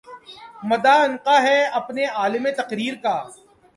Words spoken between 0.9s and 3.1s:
عنقا ہے اپنے عالم تقریر